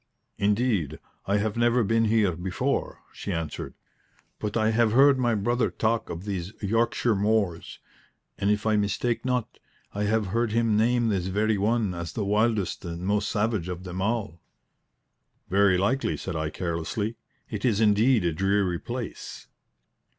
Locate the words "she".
3.13-3.31